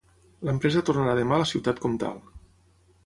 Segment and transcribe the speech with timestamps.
[0.47, 2.21] L'empresa tornarà demà a la ciutat comtal.